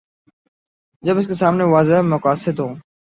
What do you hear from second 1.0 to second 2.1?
جب اس کے سامنے واضح